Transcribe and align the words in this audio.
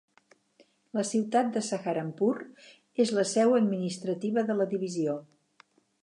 La 0.97 1.01
ciutat 1.09 1.51
de 1.57 1.61
Saharanpur 1.67 2.31
és 3.05 3.11
la 3.17 3.25
seu 3.33 3.53
administrativa 3.59 4.45
de 4.51 4.55
la 4.63 4.67
divisió. 4.73 5.19